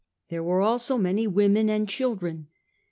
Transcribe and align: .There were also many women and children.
.There 0.29 0.41
were 0.41 0.61
also 0.63 0.97
many 0.97 1.27
women 1.27 1.69
and 1.69 1.87
children. 1.87 2.47